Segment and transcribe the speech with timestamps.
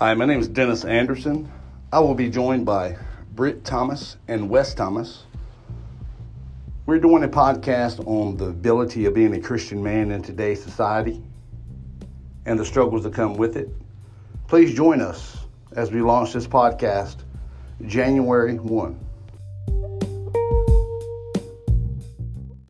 [0.00, 1.48] Hi, my name is Dennis Anderson.
[1.92, 2.96] I will be joined by
[3.32, 5.22] Britt Thomas and Wes Thomas.
[6.84, 11.22] We're doing a podcast on the ability of being a Christian man in today's society
[12.44, 13.68] and the struggles that come with it.
[14.48, 15.36] Please join us
[15.76, 17.18] as we launch this podcast
[17.86, 18.98] January 1.